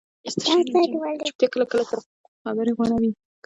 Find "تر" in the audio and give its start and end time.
1.89-1.97